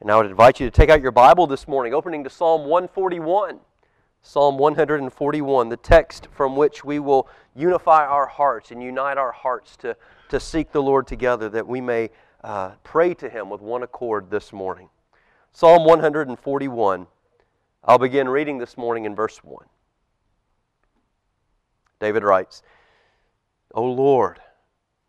[0.00, 2.62] And I would invite you to take out your Bible this morning, opening to Psalm
[2.62, 3.60] 141.
[4.20, 9.76] Psalm 141, the text from which we will unify our hearts and unite our hearts
[9.78, 9.96] to,
[10.28, 12.10] to seek the Lord together, that we may
[12.44, 14.90] uh, pray to Him with one accord this morning.
[15.52, 17.06] Psalm 141.
[17.84, 19.64] I'll begin reading this morning in verse 1.
[22.00, 22.62] David writes,
[23.72, 24.40] O Lord,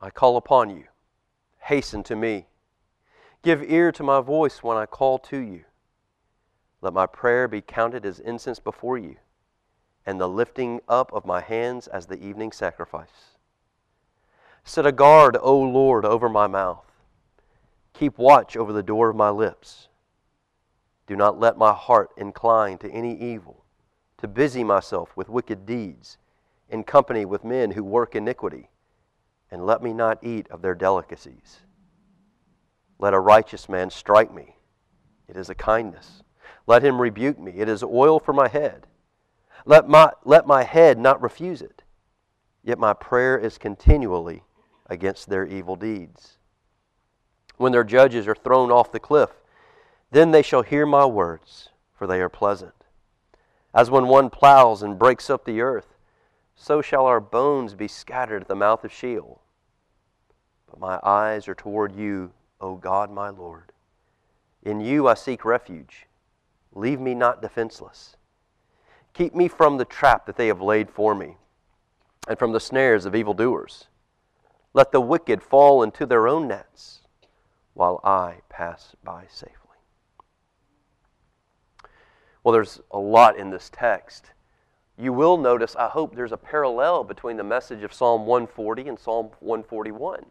[0.00, 0.84] I call upon you.
[1.60, 2.46] Hasten to me.
[3.42, 5.64] Give ear to my voice when I call to you.
[6.80, 9.16] Let my prayer be counted as incense before you,
[10.06, 13.36] and the lifting up of my hands as the evening sacrifice.
[14.62, 16.86] Set a guard, O Lord, over my mouth.
[17.94, 19.88] Keep watch over the door of my lips.
[21.08, 23.64] Do not let my heart incline to any evil,
[24.18, 26.16] to busy myself with wicked deeds,
[26.68, 28.70] in company with men who work iniquity,
[29.50, 31.62] and let me not eat of their delicacies.
[33.02, 34.54] Let a righteous man strike me,
[35.26, 36.22] it is a kindness.
[36.68, 38.86] Let him rebuke me, it is oil for my head.
[39.66, 41.82] Let my, let my head not refuse it,
[42.62, 44.44] yet my prayer is continually
[44.86, 46.38] against their evil deeds.
[47.56, 49.30] When their judges are thrown off the cliff,
[50.12, 52.84] then they shall hear my words, for they are pleasant.
[53.74, 55.96] As when one plows and breaks up the earth,
[56.54, 59.42] so shall our bones be scattered at the mouth of Sheol.
[60.70, 62.30] But my eyes are toward you,
[62.62, 63.72] O God my Lord.
[64.62, 66.06] In you I seek refuge.
[66.72, 68.16] Leave me not defenseless.
[69.12, 71.36] Keep me from the trap that they have laid for me,
[72.28, 73.88] and from the snares of evildoers.
[74.72, 77.00] Let the wicked fall into their own nets,
[77.74, 79.56] while I pass by safely.
[82.42, 84.30] Well, there's a lot in this text.
[84.96, 88.98] You will notice, I hope, there's a parallel between the message of Psalm 140 and
[88.98, 90.24] Psalm 141.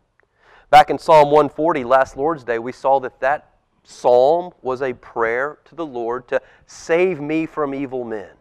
[0.71, 3.49] Back in Psalm 140, last Lord's Day, we saw that that
[3.83, 8.31] psalm was a prayer to the Lord to save me from evil men.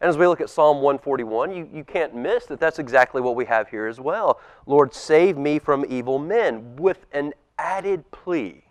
[0.00, 3.36] And as we look at Psalm 141, you, you can't miss that that's exactly what
[3.36, 4.40] we have here as well.
[4.64, 8.64] Lord, save me from evil men, with an added plea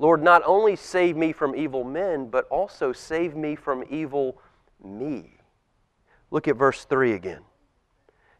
[0.00, 4.40] Lord, not only save me from evil men, but also save me from evil
[4.82, 5.34] me.
[6.30, 7.42] Look at verse 3 again.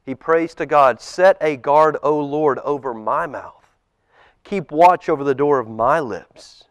[0.04, 3.64] He prays to God, Set a guard, O Lord, over my mouth.
[4.44, 6.64] Keep watch over the door of my lips.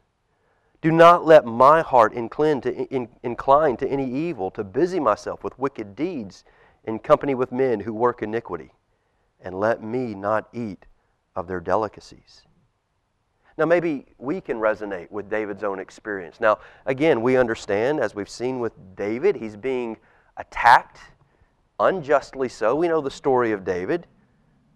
[0.81, 6.43] Do not let my heart incline to, any evil, to busy myself with wicked deeds
[6.85, 8.71] in company with men who work iniquity,
[9.41, 10.85] and let me not eat
[11.35, 12.43] of their delicacies.
[13.57, 16.39] Now, maybe we can resonate with David's own experience.
[16.39, 19.97] Now, again, we understand, as we've seen with David, he's being
[20.37, 20.99] attacked
[21.79, 22.75] unjustly so.
[22.75, 24.07] We know the story of David.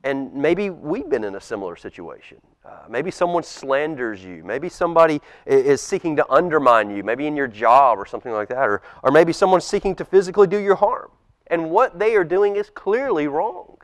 [0.04, 2.38] And maybe we've been in a similar situation.
[2.66, 4.44] Uh, maybe someone slanders you.
[4.44, 8.68] Maybe somebody is seeking to undermine you, maybe in your job or something like that.
[8.68, 11.12] Or, or maybe someone's seeking to physically do you harm.
[11.48, 13.78] And what they are doing is clearly wrong.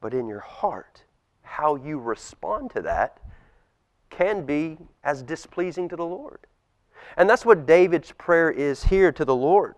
[0.00, 1.02] But in your heart,
[1.42, 3.18] how you respond to that
[4.10, 6.46] can be as displeasing to the Lord.
[7.16, 9.74] And that's what David's prayer is here to the Lord.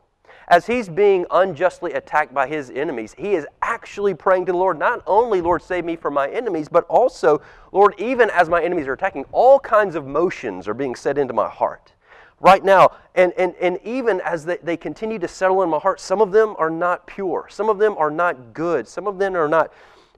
[0.48, 4.78] As he's being unjustly attacked by his enemies, he is actually praying to the Lord,
[4.78, 7.40] not only, Lord, save me from my enemies, but also,
[7.72, 11.32] Lord, even as my enemies are attacking, all kinds of motions are being set into
[11.32, 11.92] my heart
[12.40, 12.90] right now.
[13.14, 16.30] And, and, and even as they, they continue to settle in my heart, some of
[16.30, 19.72] them are not pure, some of them are not good, some of them are not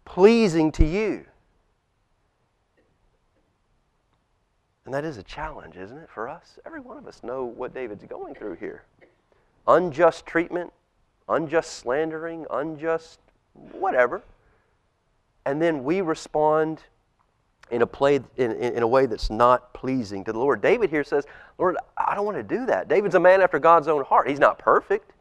[0.05, 1.25] pleasing to you.
[4.85, 6.59] And that is a challenge, isn't it, for us?
[6.65, 8.85] Every one of us know what David's going through here.
[9.67, 10.73] Unjust treatment,
[11.29, 13.19] unjust slandering, unjust
[13.73, 14.23] whatever.
[15.45, 16.83] And then we respond
[17.71, 20.61] in a, play, in, in a way that's not pleasing to the Lord.
[20.61, 21.27] David here says,
[21.59, 22.89] Lord, I don't want to do that.
[22.89, 24.29] David's a man after God's own heart.
[24.29, 25.13] He's not perfect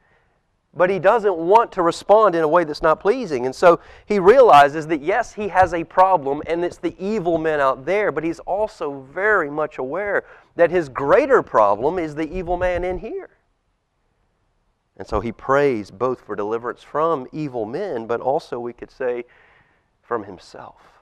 [0.75, 3.45] but he doesn't want to respond in a way that's not pleasing.
[3.45, 7.59] And so he realizes that yes, he has a problem and it's the evil men
[7.59, 10.25] out there, but he's also very much aware
[10.56, 13.30] that his greater problem is the evil man in here.
[14.97, 19.25] And so he prays both for deliverance from evil men, but also, we could say,
[20.01, 20.95] from himself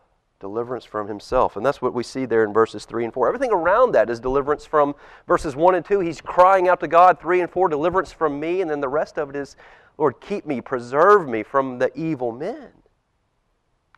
[0.44, 1.56] deliverance from himself.
[1.56, 3.30] And that's what we see there in verses 3 and 4.
[3.30, 4.94] Everything around that is deliverance from
[5.26, 6.02] verses 1 and 2.
[6.02, 8.60] He's crying out to God, 3 and 4, deliverance from me.
[8.60, 9.56] And then the rest of it is,
[9.98, 12.72] Lord, keep me, preserve me from the evil men.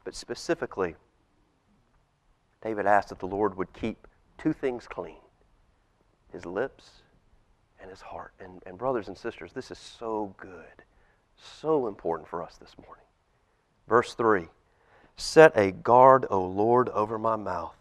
[0.03, 0.95] But specifically,
[2.61, 4.07] David asked that the Lord would keep
[4.37, 5.17] two things clean
[6.31, 7.01] his lips
[7.85, 8.33] and his heart.
[8.39, 10.83] And, and brothers and sisters, this is so good,
[11.35, 13.05] so important for us this morning.
[13.87, 14.47] Verse 3
[15.17, 17.75] Set a guard, O Lord, over my mouth.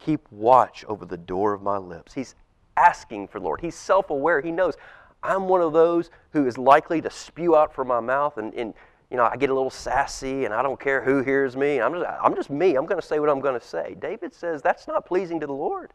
[0.00, 2.12] Keep watch over the door of my lips.
[2.12, 2.34] He's
[2.76, 3.60] asking for Lord.
[3.60, 4.40] He's self aware.
[4.40, 4.74] He knows
[5.22, 8.74] I'm one of those who is likely to spew out from my mouth and, and
[9.10, 11.80] you know, I get a little sassy and I don't care who hears me.
[11.80, 12.76] I'm just, I'm just me.
[12.76, 13.96] I'm going to say what I'm going to say.
[14.00, 15.92] David says that's not pleasing to the Lord.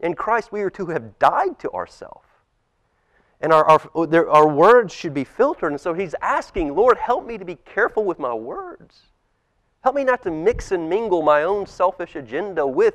[0.00, 2.28] In Christ, we are to have died to ourselves.
[3.40, 5.72] And our, our, oh, there, our words should be filtered.
[5.72, 9.02] And so he's asking, Lord, help me to be careful with my words.
[9.82, 12.94] Help me not to mix and mingle my own selfish agenda with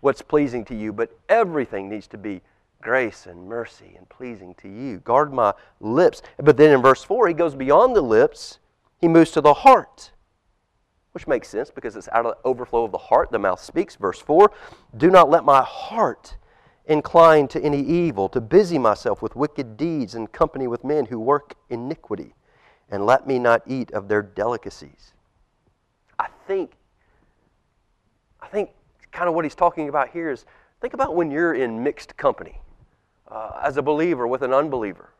[0.00, 2.42] what's pleasing to you, but everything needs to be
[2.80, 4.98] grace and mercy and pleasing to you.
[4.98, 6.22] Guard my lips.
[6.38, 8.58] But then in verse 4, he goes beyond the lips,
[9.00, 10.12] he moves to the heart,
[11.12, 13.96] which makes sense because it's out of the overflow of the heart the mouth speaks.
[13.96, 14.50] Verse 4
[14.96, 16.36] Do not let my heart
[16.86, 21.20] incline to any evil, to busy myself with wicked deeds and company with men who
[21.20, 22.34] work iniquity,
[22.88, 25.12] and let me not eat of their delicacies.
[26.18, 26.72] I think,
[28.40, 28.70] I think
[29.12, 30.46] kind of what he's talking about here is
[30.80, 32.60] think about when you're in mixed company
[33.30, 35.10] uh, as a believer with an unbeliever.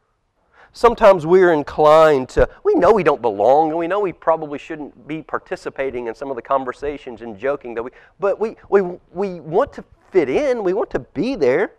[0.73, 5.09] Sometimes we're inclined to, we know we don't belong, and we know we probably shouldn't
[5.09, 8.83] be participating in some of the conversations and joking that we, but we, we,
[9.13, 11.73] we want to fit in, we want to be there.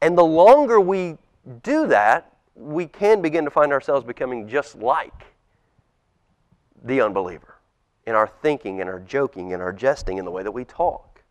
[0.00, 1.18] And the longer we
[1.62, 5.24] do that, we can begin to find ourselves becoming just like
[6.84, 7.56] the unbeliever
[8.06, 11.22] in our thinking, in our joking, in our jesting, in the way that we talk.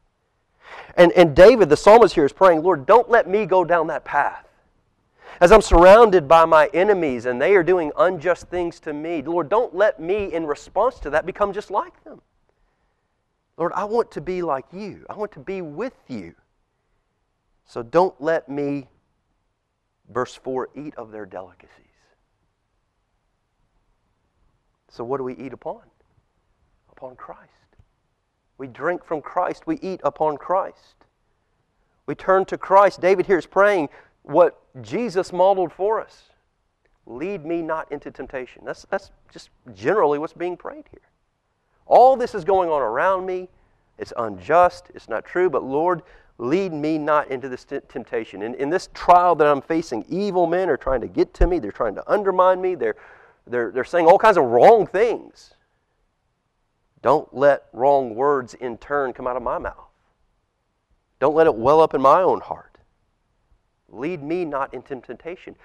[0.95, 4.05] And, and David, the psalmist here, is praying, Lord, don't let me go down that
[4.05, 4.47] path.
[5.39, 9.49] As I'm surrounded by my enemies and they are doing unjust things to me, Lord,
[9.49, 12.21] don't let me, in response to that, become just like them.
[13.57, 15.05] Lord, I want to be like you.
[15.09, 16.35] I want to be with you.
[17.65, 18.87] So don't let me,
[20.09, 21.69] verse 4, eat of their delicacies.
[24.89, 25.81] So what do we eat upon?
[26.91, 27.41] Upon Christ.
[28.57, 29.65] We drink from Christ.
[29.65, 31.05] We eat upon Christ.
[32.05, 32.99] We turn to Christ.
[32.99, 33.89] David here is praying
[34.23, 36.23] what Jesus modeled for us.
[37.05, 38.63] Lead me not into temptation.
[38.63, 41.01] That's, that's just generally what's being prayed here.
[41.85, 43.49] All this is going on around me.
[43.97, 44.85] It's unjust.
[44.93, 45.49] It's not true.
[45.49, 46.03] But Lord,
[46.37, 48.43] lead me not into this t- temptation.
[48.43, 51.59] In, in this trial that I'm facing, evil men are trying to get to me.
[51.59, 52.75] They're trying to undermine me.
[52.75, 52.95] They're,
[53.47, 55.53] they're, they're saying all kinds of wrong things.
[57.01, 59.89] Don't let wrong words in turn come out of my mouth.
[61.19, 62.70] Don't let it well up in my own heart.
[63.91, 65.55] Lead me not into temptation.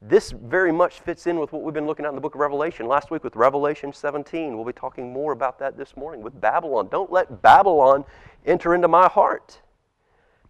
[0.00, 2.40] This very much fits in with what we've been looking at in the book of
[2.40, 2.86] Revelation.
[2.86, 6.88] Last week with Revelation 17, we'll be talking more about that this morning with Babylon.
[6.88, 8.04] Don't let Babylon
[8.46, 9.60] enter into my heart.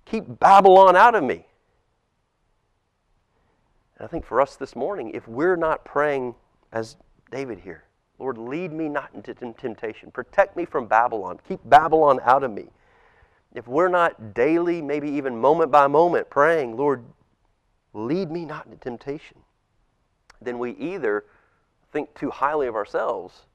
[0.05, 1.47] Keep Babylon out of me.
[3.99, 6.35] And I think for us this morning, if we're not praying
[6.73, 6.97] as
[7.31, 7.85] David here,
[8.19, 10.11] Lord, lead me not into temptation.
[10.11, 11.41] Protect me from Babylon.
[11.49, 12.69] Keep Babylon out of me.
[13.55, 17.05] If we're not daily, maybe even moment by moment, praying, Lord,
[17.95, 19.39] lead me not into temptation,
[20.41, 21.25] then we either
[21.93, 23.47] think too highly of ourselves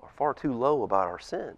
[0.00, 1.54] or far too low about our sin.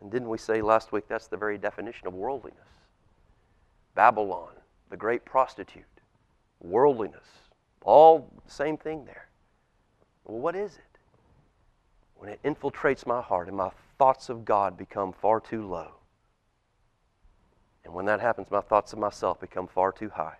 [0.00, 2.58] And didn't we say last week that's the very definition of worldliness?
[3.94, 4.52] Babylon,
[4.88, 5.84] the great prostitute,
[6.60, 7.26] worldliness,
[7.82, 9.28] all the same thing there.
[10.24, 10.98] Well, what is it?
[12.16, 15.99] When it infiltrates my heart and my thoughts of God become far too low.
[17.84, 20.36] And when that happens, my thoughts of myself become far too high.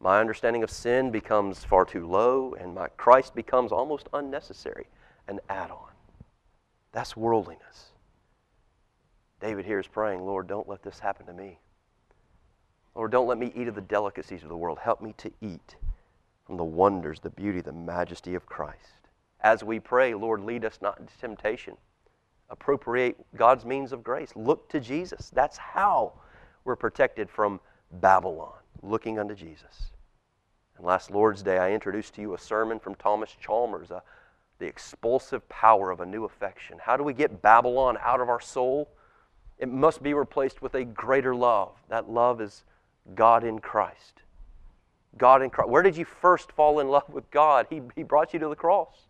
[0.00, 4.86] My understanding of sin becomes far too low, and my Christ becomes almost unnecessary,
[5.28, 5.90] an add on.
[6.92, 7.92] That's worldliness.
[9.40, 11.58] David here is praying, Lord, don't let this happen to me.
[12.94, 14.78] Lord, don't let me eat of the delicacies of the world.
[14.78, 15.76] Help me to eat
[16.46, 19.08] from the wonders, the beauty, the majesty of Christ.
[19.40, 21.76] As we pray, Lord, lead us not into temptation.
[22.50, 24.32] Appropriate God's means of grace.
[24.36, 25.30] Look to Jesus.
[25.30, 26.12] That's how
[26.64, 27.60] we're protected from
[27.90, 29.92] Babylon, looking unto Jesus.
[30.76, 34.00] And last Lord's Day, I introduced to you a sermon from Thomas Chalmers, uh,
[34.58, 36.78] The Expulsive Power of a New Affection.
[36.80, 38.88] How do we get Babylon out of our soul?
[39.58, 41.72] It must be replaced with a greater love.
[41.88, 42.64] That love is
[43.14, 44.22] God in Christ.
[45.16, 45.70] God in Christ.
[45.70, 47.66] Where did you first fall in love with God?
[47.70, 49.06] He, he brought you to the cross.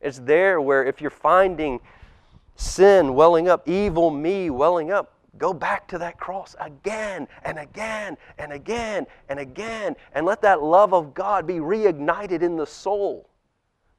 [0.00, 1.80] It's there where if you're finding
[2.60, 8.16] sin welling up, evil me welling up, go back to that cross again and again
[8.38, 13.28] and again and again and let that love of God be reignited in the soul.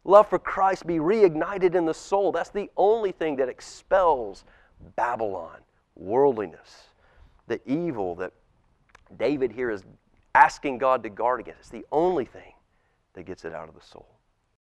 [0.03, 2.31] Love for Christ be reignited in the soul.
[2.31, 4.45] That's the only thing that expels
[4.95, 5.57] Babylon,
[5.95, 6.89] worldliness,
[7.47, 8.31] the evil that
[9.17, 9.83] David here is
[10.35, 11.59] asking God to guard against.
[11.59, 12.53] It's the only thing
[13.13, 14.07] that gets it out of the soul.